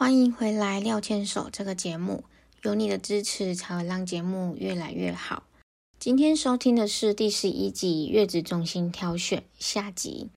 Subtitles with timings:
[0.00, 2.24] 欢迎回来《廖牵手》这个节目，
[2.62, 5.42] 有你的支持才会让节目越来越好。
[5.98, 10.30] 今天收听的是第十一集月子中心挑选下集。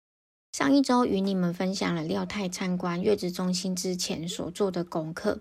[0.52, 5.40] 上一周与你们分享了廖太参观月子中心之前所做的功课，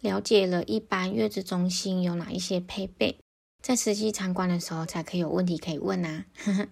[0.00, 3.20] 了解了一般月子中心有哪一些配备，
[3.62, 6.24] 在实际参观的时候才可以有问题可以问啊。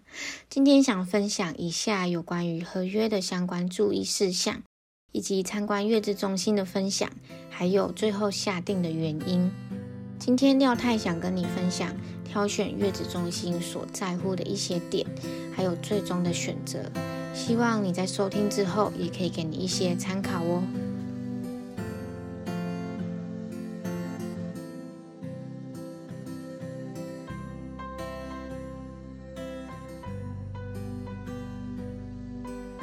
[0.51, 4.65] 今天想分享一下有关于合约的相关注意事项，
[5.13, 7.11] 以及参观月子中心的分享，
[7.49, 9.51] 还有最后下定的原因。
[10.19, 15.07] 今天廖太想跟你分享挑选月子中心所在乎的一些点，
[15.55, 16.91] 还有最终的选择。
[17.33, 20.63] 希望你在收听之后，也可以给你一些参考哦。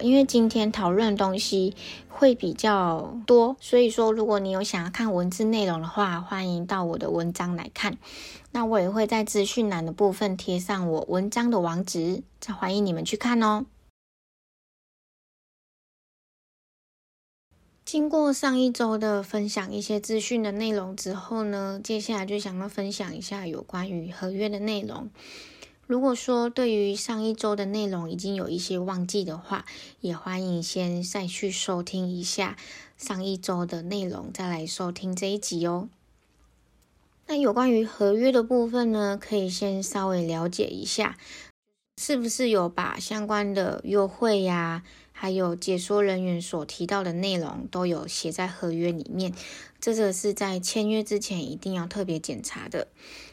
[0.00, 1.74] 因为今天讨论的东西
[2.08, 7.98] 会比较多，所以说如果你有想要看文字内容的话，欢迎到我的文章来看。
[8.52, 13.66] 那我也会在资讯栏的部分贴上我文章的网址，再欢迎你们去看哦。
[17.84, 25.08] 经过上一周的分享一些资讯的内容之后呢，接下来就想要分享一下有关于合约的内容。
[25.88, 29.64] 如果说对于上一周的内容已经有一些忘记的话，
[30.02, 32.58] 也欢迎先再去收听一下
[32.98, 35.88] 上一周的内容，再来收听这一集哦。
[37.26, 41.16] 那有关于合约的部分呢，可以先稍微了解一下，
[41.96, 49.32] 是不是有把相关的优惠呀，还有解说人员所提到的内容都有写在合约里面？
[49.80, 52.88] 这个是在签约之前一定要特别检查的。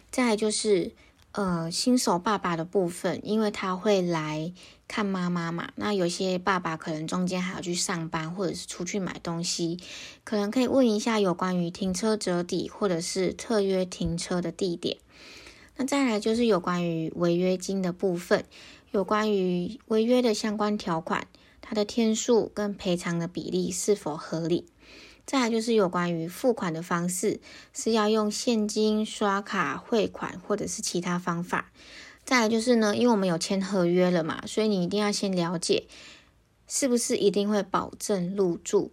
[0.10, 0.94] 再就是。
[1.36, 4.54] 呃，新手爸爸的部分，因为他会来
[4.88, 9.78] 看妈妈嘛，那有些爸爸可能中间还要去上班，或者是出去买东西，
[10.24, 14.98] 可能可以问一下有关于停车折抵或者是特约停车的地点。
[15.76, 18.46] 那再来就是有关于违约金的部分，
[18.92, 21.28] 有关于违约的相关条款，
[21.60, 24.68] 它的天数跟赔偿的比例是否合理。
[25.26, 27.40] 再来就是有关于付款的方式，
[27.74, 31.72] 是要用现金、刷卡、汇款，或者是其他方法。
[32.24, 35.86] 再来就是呢，因为我们有签合约了嘛，所以你一定要先了解，
[36.68, 38.92] 是不是一定会保证入住。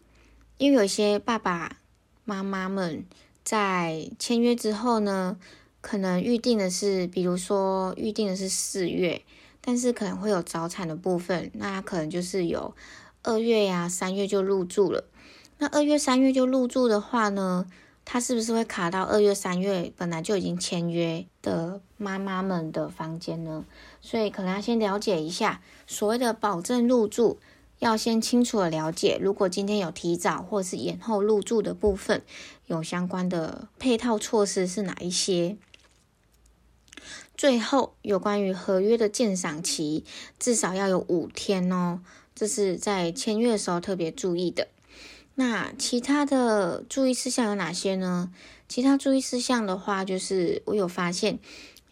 [0.58, 1.78] 因为有些爸爸
[2.24, 3.04] 妈妈们
[3.42, 5.38] 在签约之后呢，
[5.80, 9.22] 可能预定的是，比如说预定的是四月，
[9.60, 12.74] 但是可能会有早产的部分，那可能就是有
[13.22, 15.04] 二月呀、三月就入住了。
[15.62, 17.68] 那二月、三月就入住的话呢，
[18.04, 23.64] 他是不是会卡到二月、三月本来就已经签约的妈妈们的房间呢？
[24.00, 27.38] 所以可能要先了解一下所谓的保证入住，
[27.78, 29.16] 要先清楚的了解。
[29.22, 32.22] 如果今天有提早或是延后入住的部分，
[32.66, 35.56] 有相关的配套措施是哪一些？
[37.36, 40.04] 最后，有关于合约的鉴赏期，
[40.40, 42.00] 至少要有五天哦，
[42.34, 44.66] 这是在签约的时候特别注意的。
[45.34, 48.30] 那其他的注意事项有哪些呢？
[48.68, 51.38] 其他注意事项的话，就是我有发现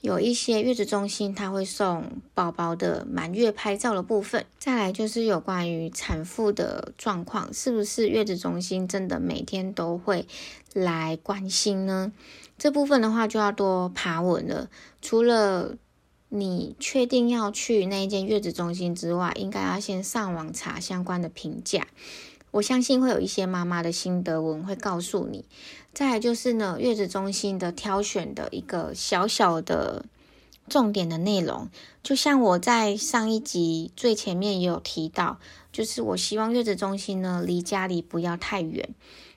[0.03, 4.45] 有一些月子中心它会送宝宝的满月拍照的部分。
[4.59, 10.27] 再来就是有关于产妇的状况，是不是月子中心真的每天都会
[10.73, 12.13] 来关心呢？
[12.59, 14.69] 这部分的话就要多爬文了。
[15.01, 15.77] 除了
[16.29, 21.87] 你确定要去那一间月子中心之外，应该要先上网查相关的评价。
[22.53, 25.45] 我相信会有一些妈妈的心得文会告诉你。
[25.93, 30.05] 再来就是呢，月子中心的挑选的一个小小的
[30.69, 31.69] 重点的内容，
[32.03, 35.39] 就像我在上一集最前面也有提到，
[35.73, 38.95] 就是我希望月子中心呢离家里不要太远，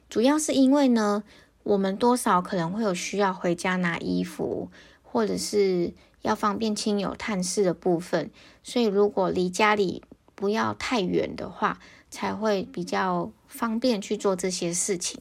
[0.10, 1.24] 主要是因为呢，
[1.64, 4.70] 我们多少可能会有需要回家拿衣服，
[5.02, 8.30] 或者是要方便亲友探视的部分，
[8.64, 10.04] 所以如果离家里
[10.36, 11.80] 不要太远的话。
[12.14, 15.20] 才会比较方便去做这些事情。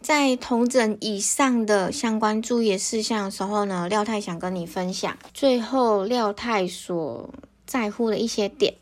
[0.00, 7.34] 在同诊以上的相关注意事项的时候呢，廖太想跟你分享最后廖太所
[7.66, 8.74] 在乎的一些点。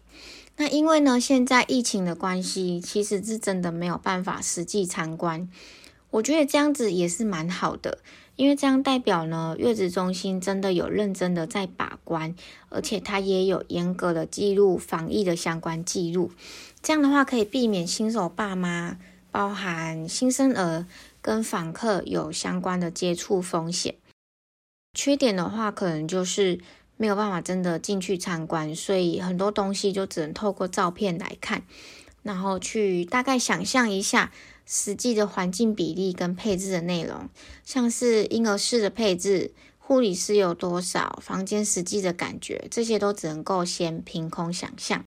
[0.57, 5.49] 那因为呢，现在疫情的关系，其实是真的没有办法实际参观。
[6.13, 7.99] 我觉得这样子也是蛮好的，
[8.37, 12.37] 因为这样代表呢，月子中心真的有认真的在把关，
[12.69, 16.31] 而且它也有严格的记录防疫的相关记录。
[16.81, 18.97] 这样的话，可以避免新手爸妈，
[19.33, 20.87] 包含新生儿
[21.21, 23.97] 跟访客有相关的接触风险。
[24.95, 26.61] 缺点的话，可能就是。
[26.99, 31.65] 没有办法真的进去参观，所以很多东西就只能透过照片来看，
[32.23, 34.31] 然后去大概想象一下
[34.65, 37.29] 实际的环境比例跟配置的内容，
[37.65, 45.05] 像是婴儿室的配置、护理师有多少、房间实际的感觉，这些都只能够先凭空想象。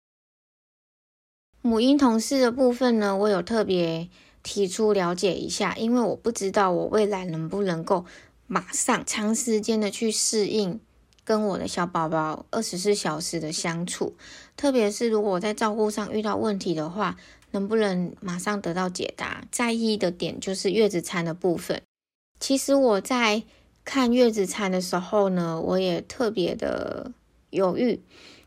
[1.61, 4.09] 母婴同事的部分呢，我有特别
[4.41, 8.05] 提出了解一下，因为我不知道我未来能不能够
[8.47, 10.81] 马上长时间的去适应。
[11.25, 14.15] 跟我的小宝宝二十四小时的相处，
[14.57, 17.17] 特别是如果我在照顾上遇到问题的话，
[17.51, 19.45] 能不能马上得到解答？
[19.49, 21.81] 在意的点就是月子餐的部分。
[22.39, 23.43] 其实我在
[23.85, 27.11] 看月子餐的时候呢，我也特别的
[27.51, 28.01] 犹豫，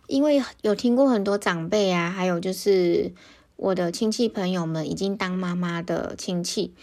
[0.06, 3.14] 因为有听过很多长辈啊，还有就是
[3.56, 6.75] 我的亲戚朋友们已经当妈妈的亲戚，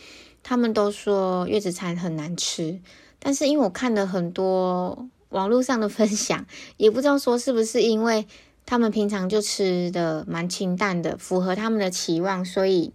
[0.42, 2.80] 他们都说月子餐很难吃，
[3.20, 5.08] 但是因为我看了很多。
[5.34, 6.46] 网络上的分享
[6.78, 8.26] 也不知道说是不是因为
[8.66, 12.94] 他们平常就吃的蛮清淡的，符合他们的期望，所以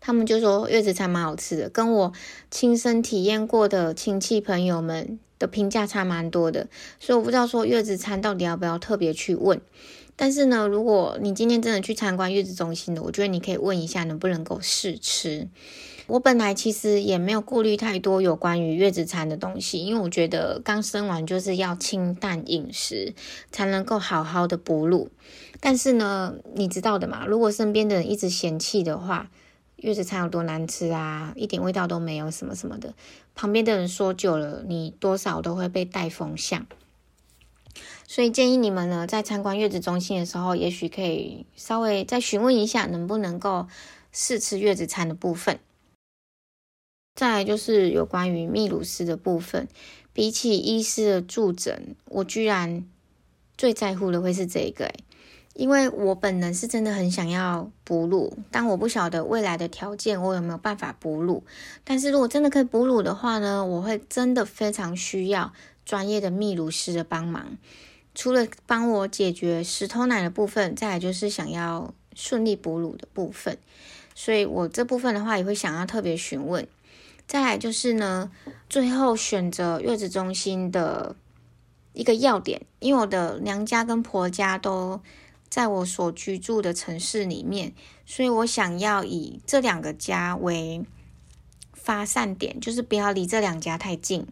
[0.00, 2.12] 他们就说月子餐蛮好吃的，跟我
[2.50, 6.68] 亲身体验过的亲戚朋友们的评价差蛮多的，
[6.98, 9.60] 所以我不知道说月子餐到底要不要特别去问。
[10.16, 15.48] 但是呢，如果你今天真的去参观月子中心的，我觉得你可以问一下能不能够试吃。
[16.06, 23.14] 我本来其实也没有顾虑太多有关于月子餐的东西，因为我觉得刚生完就是要清淡饮食，
[23.50, 25.10] 才能够好好的哺乳。
[25.60, 29.30] 但是呢，你知道的嘛，如果身边的人一直嫌弃的话，
[29.76, 32.94] 月子餐有多难吃啊，一点味道都没有什么什么的，
[33.34, 36.66] 旁边的人说久了，你多少都会被带风向。
[38.06, 43.68] 所以建议你们呢，在参观月子中心的时候，也许可以稍微再询问一下，能不能够
[44.10, 45.58] 试吃月子餐的部分。
[47.14, 49.68] 再来就是有关于泌乳师的部分，
[50.12, 52.86] 比起医师的助诊，我居然
[53.58, 54.90] 最在乎的会是这个
[55.54, 61.44] 因为我本人是真的很想要哺乳，但我不晓得未来的条件我有没有办法哺乳。
[61.84, 65.52] 但是如果真的可以哺乳的话呢，我会真的非常需要
[65.84, 67.58] 专业的泌乳师的帮忙，
[68.14, 73.58] 除了帮我解决石头奶的部分，再来就是想要顺利哺乳的部分，
[74.14, 76.66] 所以我这部分的话也会想要特别询问。
[77.32, 78.30] 再来就是呢，
[78.68, 81.16] 最后选择月子中心的
[81.94, 85.00] 一个要点，因为我的娘家跟婆家都
[85.48, 87.72] 在我所居住的城市里面，
[88.04, 90.84] 所以我想要以这两个家为
[91.72, 94.26] 发散点，就是不要离这两家太近。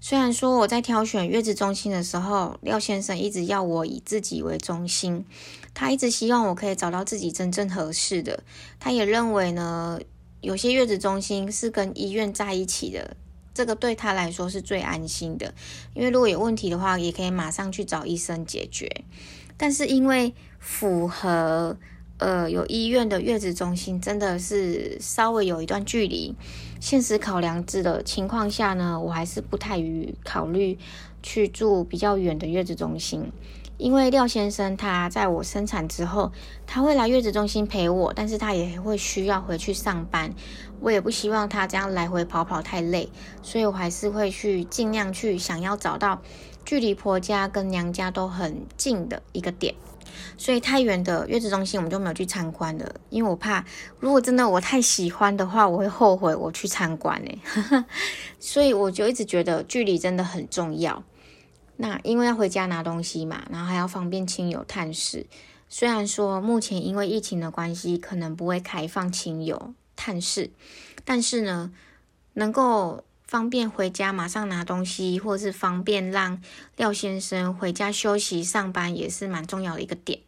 [0.00, 5.24] 虽然说我在挑选月子中心的时候，廖先生一直要我以自己为中心，
[5.74, 8.44] 他一直希望我可以找到自己真正合适的，
[8.78, 9.98] 他也认为呢。
[10.46, 13.16] 有些月子中心是跟医院在一起的，
[13.52, 15.52] 这个对他来说是最安心的，
[15.92, 18.88] 因为如果有问题的话，也可以马上去找医生解决。
[19.56, 21.76] 但是因为符合
[22.18, 26.32] 呃有医院的月子中心，真的是稍微有一段距离，
[26.80, 30.78] 现实考量之的情况下呢，我还是不太于考虑
[31.24, 33.32] 去住比较远的月子中心。
[33.78, 36.32] 因为廖先生他在我生产之后，
[36.66, 40.32] 他会来月子中心陪我，但是他也会需要回去上班。
[40.80, 43.08] 我也不希望他这样来回跑跑太累，
[43.42, 46.20] 所以我还是会去尽量去想要找到
[46.64, 49.74] 距离婆家跟娘家都很近的一个点。
[50.38, 53.64] 所以太远的月子中心我们就没有去参观的，因为我怕
[54.00, 57.84] 如果真的我太喜欢的话，我会后悔我去参观呢。
[58.40, 61.02] 所以我就一直觉得距离真的很重要。
[61.76, 65.26] 那因为要回家拿东西嘛，然后还要方便亲友探视。
[65.68, 70.50] 虽然说目前因为疫情的关系，可能不会开放亲友探视，
[71.04, 71.72] 但是呢，
[72.34, 76.40] 能够方便回家马上拿东西，或是方便让
[76.76, 80.20] 廖先生回家休息上班，也是蛮重要的一个点。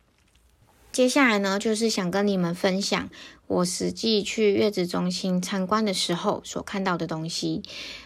[0.91, 3.09] 接下来呢，就是想跟你们分享
[3.47, 7.63] 我实际去月子中心参观的时候所看到的东西。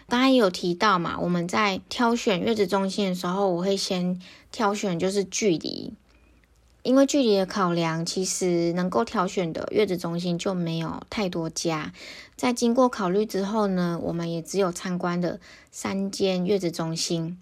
[0.07, 4.21] 刚才有提到嘛，我们在挑选月子中心的时候，我会先
[4.51, 5.93] 挑选就是距离，
[6.83, 11.93] 因为距离的考量，其实能够挑选的月子中心就没有太多家。
[12.35, 15.39] 在经过考虑之后呢，我们也只有参观的
[15.71, 17.39] 三间月子中心。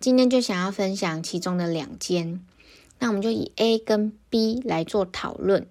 [0.00, 2.44] 今天就想要分享其中的两间。
[3.02, 5.66] 那我们就以 A 跟 B 来做讨论。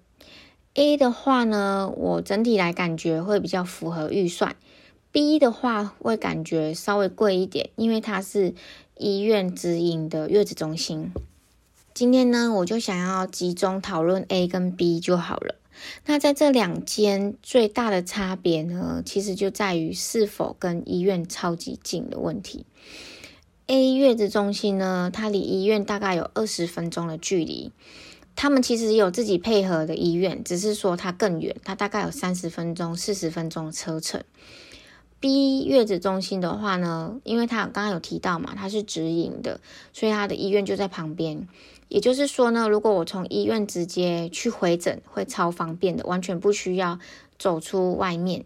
[0.74, 4.54] A 的话呢，我整体来感觉会比较符合预算
[5.14, 8.52] ；B 的话会感觉稍微贵一点，因为它是
[8.98, 11.10] 医院直营的月子中心。
[11.94, 15.54] 今天呢，我就想要集中讨论 A 跟 B 就好了。
[16.04, 22.66] 那在这两间最大的差别呢，其实就在于是否跟医院超级近的问题。
[23.72, 27.72] A 月子中心呢，它离医院大概有二十分钟的距离。
[28.36, 34.22] 他们其实有自己配合的医院，只是说它更远，它大概有三十分钟、四十分钟的车程。
[35.20, 39.58] B 月子中心的话呢，因为它刚刚有提到嘛，它是直营的，
[39.94, 41.48] 所以它的医院就在旁边。
[41.88, 46.98] 也就是说呢，如果我从医院直接去回诊，会超方便的，完全不需要
[47.38, 48.44] 走出外面。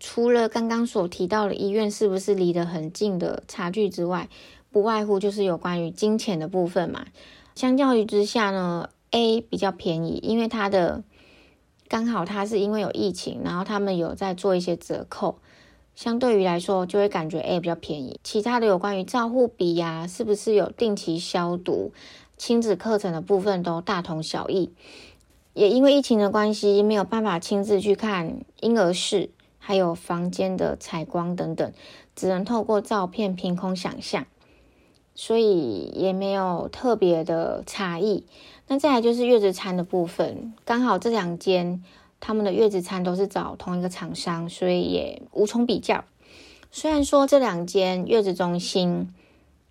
[0.00, 4.28] 除了刚刚所提到的医院是不是离得很近的差距之外，
[4.70, 7.06] 不外乎就是有关于金钱的部分嘛。
[7.54, 11.02] 相较于之下呢，A 比较便宜，因为它的
[11.88, 15.38] 刚好它是因为有疫情，然后他们有在做一些折扣，
[15.96, 18.20] 相对于来说就会感觉 A 比较便宜。
[18.22, 21.92] 其他的有关于照护比呀，是不是有定期消毒、
[22.36, 24.70] 亲子课程的部分都大同小异。
[25.54, 31.72] 也因为疫情的关系，没有办法亲自去看婴儿室，还有房间的采光等等，
[32.16, 34.26] 只能透过照片凭空想象。
[35.14, 38.24] 所以也没有特别的差异。
[38.68, 41.82] 那再来就是月子餐的部分，刚好这两间
[42.20, 46.04] 他们的月子餐都是找同一个厂商，所以也无从比较。
[46.70, 49.12] 虽然说这两间月子中心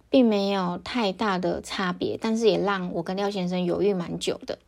[0.10, 4.60] 并没有太大的差别，但是也让我跟廖先生犹豫蛮久的。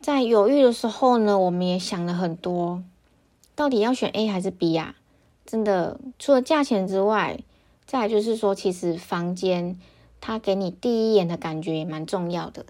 [0.00, 2.82] 在犹豫的时候呢，我们也想了很多，
[3.54, 4.96] 到底要选 A 还是 B 呀？
[5.46, 7.40] 真的，除了价钱之外，
[7.86, 9.78] 再就是说，其实房间。
[10.26, 12.64] 它给你第一眼的感觉也蛮重要的。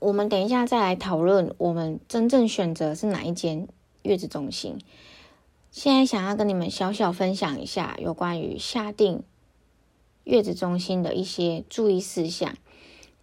[0.00, 3.68] 我们等一下再来讨论，我们真正选择是哪一间
[4.02, 4.76] 月子中心。
[5.70, 9.22] 现在想要跟你们小小分享一下有关于下定
[10.24, 12.56] 月子中心的一些注意事项。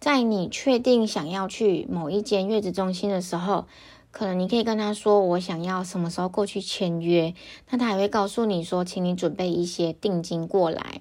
[0.00, 3.66] 在你确定想要去某一间月子中心的时候，
[4.16, 7.34] 可能你可以跟他说：“我想要什么时候过去签约。”
[7.68, 11.00] 那他也会告诉你说：“请你准备一些定金过来。”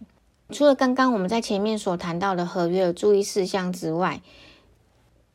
[0.51, 4.23] 除了刚刚我们在前面所谈到的合约的注意事项之外，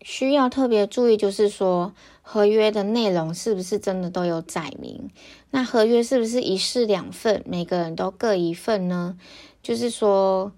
[0.02, 5.08] 需要特别注意就是说，合约的内容是不是真的都有载明？
[5.52, 9.16] 那合约是不是一式两份，每个人都各一份呢？
[9.62, 10.50] 就是说。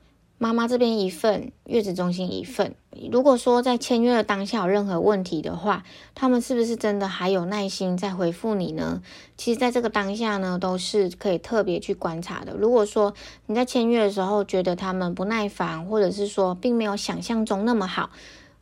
[0.43, 2.75] 妈妈这边一份，月子中心一份。
[3.13, 9.03] 如果说在签约的当下有任何问题的话，他们是不是真的还有耐心在回复你呢？
[9.37, 12.55] 其实，在这个当下呢，都是可以特别去观察的。
[12.55, 13.13] 如果说
[13.45, 18.09] 你在签约的时候觉得他们不耐烦，或者是说并没有想象中那么好，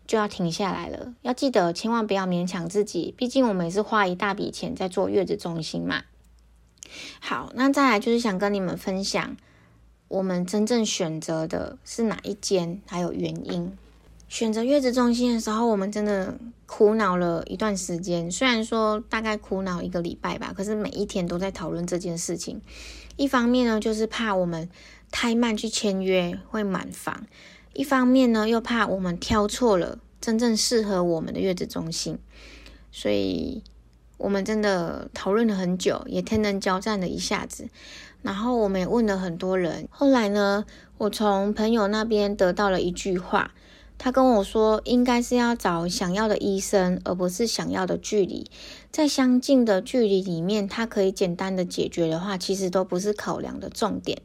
[0.04, 1.14] 就要停下来了。
[1.22, 6.02] 要记得，千万不要勉强自己，毕竟我们也是花一大笔钱在做月子中心嘛。
[7.20, 9.36] 好，那再来就是想跟你们分享。
[10.08, 13.72] 我们真正选择的是哪一间，还有原因。
[14.28, 18.30] 选择月子中心的时候，我们真的苦恼了一段时间。
[18.30, 22.60] 虽然说大概苦恼一个礼拜吧，可是每一天都在讨论这件事情。
[23.16, 24.68] 一方面呢，就是怕我们
[25.10, 27.24] 太慢去签约会满房；
[27.72, 32.18] 一方面呢，又怕我们挑错了真正适合我们的月子中心。
[32.92, 33.62] 所以，
[34.18, 37.68] 我们真的讨论了很久，也天人交战了一下子。
[38.22, 40.64] 然后我们也问了很多人，后来呢，
[40.98, 43.52] 我从朋友那边得到了一句话，
[43.96, 48.50] 他跟我说，应该是要找想要的医生，而不是想要的距离。
[48.90, 54.20] 在相近的距离里面，他可以简单的解决的话，其实都不是考量的重点。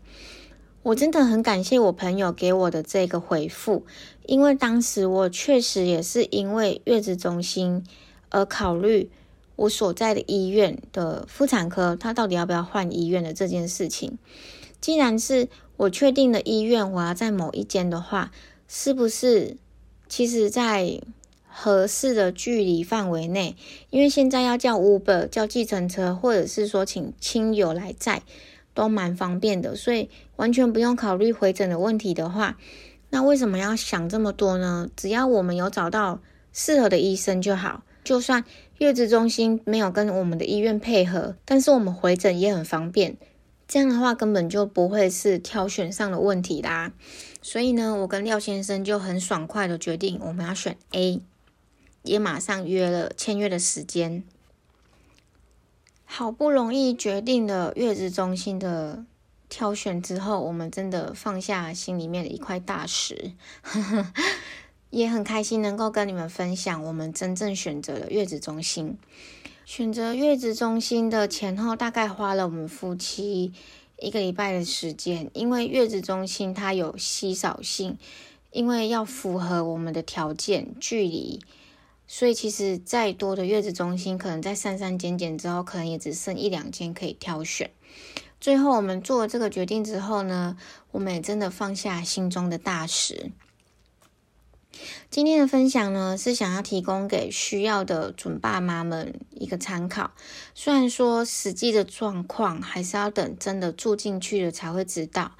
[0.82, 3.86] 我真的很感谢我朋友给我的这个回复，
[4.26, 7.86] 因为当时我确实也是因为月子中心
[8.30, 9.10] 而考虑。
[9.56, 14.18] 我所在的医院的妇产科，他到底要不要换医院的这件事情？
[14.82, 18.32] 既然是我确定的医院，我要在某一间的话，
[18.68, 19.56] 是不是
[20.10, 21.00] 其实在
[21.48, 23.56] 合适的距离范围内？
[23.92, 28.24] 因为现在要叫 Uber 叫计程车，或者是说请亲友来载，
[28.74, 32.58] 都蛮方便的，所以完全不用考虑回诊的问题的话，
[33.12, 34.90] 那为什么要想这么多呢？
[34.98, 36.20] 只要我们有找到
[36.52, 38.44] 适合的医生就好，就算。
[38.80, 43.18] 月子中心没有跟我们的医院配合，但是我们回诊也很方便。
[43.68, 46.92] 这样的话根本就不会是挑选上的问题啦。
[47.42, 51.22] 所以呢，我跟廖先生就很爽快的决定我们要选 A，
[52.04, 54.24] 也马上约了签约的时间。
[56.06, 59.06] 好不容易决定了月子中心的
[59.50, 63.32] 挑选之后，我们真的放下心里面的一块大石。
[64.94, 68.96] 也很开心能够跟你们分享我们真正选择了月子中心。
[69.66, 73.52] 选择月子中心的前后大概花了我们夫妻
[73.98, 77.98] 一个礼拜的时间，因为月子中心它有稀少性，
[78.52, 81.40] 因为要符合我们的条件距离，
[82.06, 87.72] 所以其实再多的月子中心，可能在三三减减之后，可能也只剩一两间可以挑选。
[88.40, 90.56] 最后我们做了这个决定之后呢，
[90.92, 93.32] 我们也真的放下心中的大石。
[95.10, 100.12] 今天的分享呢，是想要提供给需要的准爸妈们一个参考。
[100.56, 105.34] 虽然说实际的状况还是要等真的住进去了才会知道，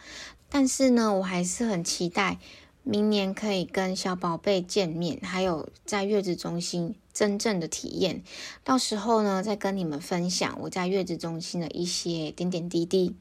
[0.50, 2.40] 但是呢，我还是很期待
[2.84, 8.24] 明年可以跟小宝贝见面，还有在月子中心真正的体验。
[8.64, 13.16] 到时候呢，再跟你们分享我在月子中心的一些点点滴滴。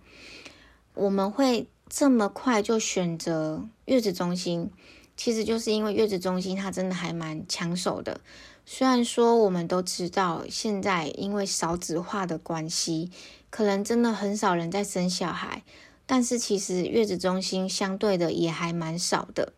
[0.95, 4.71] 我们会这么快就选择月子中心？
[5.14, 8.21] 其实就是因为月子中心它真的还蛮抢手的，
[8.64, 13.11] 虽然说我们都知道现在因为少子化的关系，
[13.50, 15.62] 可能真的很少人在生小孩，
[16.07, 19.52] 但是其实月子中心相对的也还蛮少的。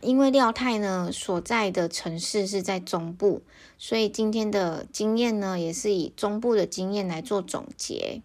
[0.00, 3.42] 因为廖太呢所在的城市是在中部，
[3.76, 8.22] 所以今天的经验呢也是以中部的经验来做总结，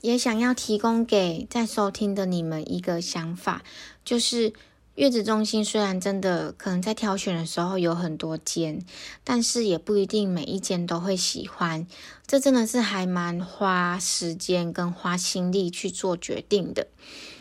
[0.00, 3.62] 也想要提供给在收听的你们一个想法，
[4.04, 4.54] 就是。
[4.94, 8.84] 月子中心虽然真的可能在挑选的时候有很多间，
[9.24, 11.86] 但是也不一定每一间都会喜欢。
[12.26, 16.88] 这真的是还蛮花时间跟花心力去做决定的。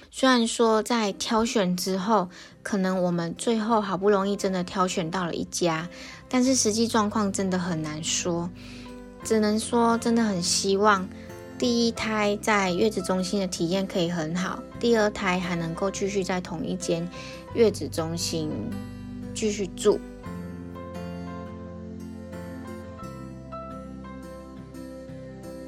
[0.10, 2.30] 虽然说在挑选之后，
[2.64, 5.90] 可能我们最后好不容易真的挑选到了一家，
[6.30, 8.50] 但是实际状况真的很难说。
[9.26, 11.08] 只能说真的很希望
[11.60, 17.08] 第一胎在月子中心的体验可以很好，第二胎还能够继续在同一间。
[17.54, 18.50] 月子中心
[19.34, 20.00] 继续住。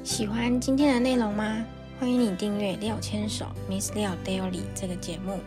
[0.02, 1.64] 喜欢今天的内容吗？
[2.00, 5.38] 欢迎你订阅廖牵手 Miss 廖 Daily 这个节目，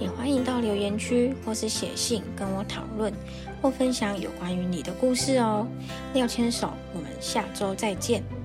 [0.00, 3.12] 也欢迎到留言区或是写信跟我讨论
[3.60, 5.66] 或分享有关于你的故事哦。
[6.14, 8.39] 廖牵手，我们下周再见。